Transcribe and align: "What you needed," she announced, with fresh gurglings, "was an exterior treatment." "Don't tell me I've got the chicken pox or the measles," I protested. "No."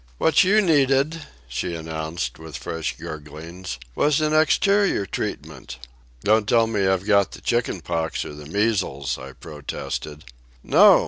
"What 0.17 0.43
you 0.43 0.61
needed," 0.63 1.27
she 1.47 1.75
announced, 1.75 2.39
with 2.39 2.57
fresh 2.57 2.97
gurglings, 2.97 3.77
"was 3.93 4.19
an 4.19 4.33
exterior 4.33 5.05
treatment." 5.05 5.77
"Don't 6.23 6.49
tell 6.49 6.65
me 6.65 6.87
I've 6.87 7.05
got 7.05 7.33
the 7.33 7.41
chicken 7.41 7.81
pox 7.81 8.25
or 8.25 8.33
the 8.33 8.47
measles," 8.47 9.19
I 9.19 9.33
protested. 9.33 10.23
"No." 10.63 10.99